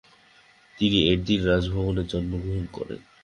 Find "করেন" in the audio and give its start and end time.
2.71-2.99